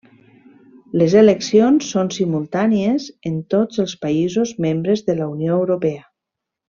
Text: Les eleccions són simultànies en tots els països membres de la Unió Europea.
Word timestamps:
Les 1.01 1.15
eleccions 1.19 1.89
són 1.95 2.09
simultànies 2.15 3.05
en 3.33 3.37
tots 3.57 3.83
els 3.87 3.93
països 4.07 4.55
membres 4.69 5.05
de 5.11 5.17
la 5.21 5.29
Unió 5.39 5.59
Europea. 5.63 6.01